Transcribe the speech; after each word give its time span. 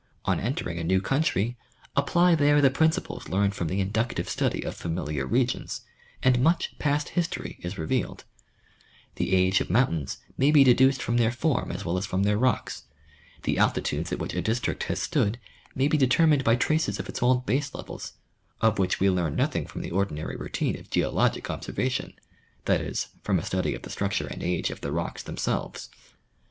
On 0.25 0.39
entering 0.39 0.79
a 0.79 0.83
new 0.83 0.99
country, 0.99 1.57
apply 1.95 2.33
there 2.33 2.59
the 2.59 2.71
principles 2.71 3.29
learned 3.29 3.53
from 3.53 3.67
the 3.67 3.79
inductive 3.79 4.27
study 4.27 4.63
of 4.63 4.73
familiar 4.75 5.27
regions, 5.27 5.81
and 6.23 6.41
much 6.41 6.75
past 6.79 7.09
history 7.09 7.59
is 7.61 7.77
revealed; 7.77 8.23
the 9.17 9.31
age 9.35 9.61
of 9.61 9.69
mountains 9.69 10.17
may 10.39 10.49
be 10.49 10.63
deduced 10.63 11.03
from 11.03 11.17
their 11.17 11.31
form 11.31 11.71
as 11.71 11.85
well 11.85 11.99
as 11.99 12.07
from 12.07 12.23
their 12.23 12.39
rocks; 12.39 12.85
the 13.43 13.59
altitudes 13.59 14.11
at 14.11 14.17
which 14.17 14.33
a 14.33 14.41
district 14.41 14.85
has 14.85 14.99
stood 14.99 15.37
may 15.75 15.87
be 15.87 15.97
determined 15.99 16.43
by 16.43 16.55
traces 16.55 16.99
of 16.99 17.07
its 17.07 17.21
old 17.21 17.45
base 17.45 17.71
levels, 17.75 18.13
of 18.59 18.79
which 18.79 18.99
we 18.99 19.07
learn 19.07 19.35
nothing 19.35 19.67
from 19.67 19.83
the 19.83 19.91
ordinary 19.91 20.35
routine 20.35 20.75
of 20.79 20.89
geologic 20.89 21.47
observation, 21.51 22.15
that 22.65 22.81
is, 22.81 23.09
from 23.21 23.37
a 23.37 23.43
study 23.45 23.75
of 23.75 23.83
the 23.83 23.89
structure 23.91 24.25
and 24.25 24.41
age 24.41 24.71
of 24.71 24.81
the 24.81 24.91
rocks 24.91 25.21
themselves. 25.21 25.91